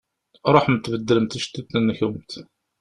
[0.53, 2.31] Ṛuḥemt beddlemt iceṭṭiḍent-nkent.